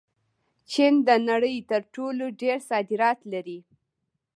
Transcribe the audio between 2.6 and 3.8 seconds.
صادرات لري.